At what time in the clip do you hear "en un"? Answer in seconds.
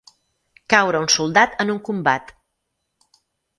1.65-1.79